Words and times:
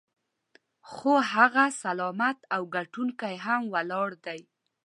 خو 0.91 1.11
هغه 1.33 1.65
سلامت 1.83 2.37
او 2.55 2.61
ګټونکی 2.75 3.35
هم 3.45 3.61
ولاړ 3.73 4.09
دی. 4.25 4.39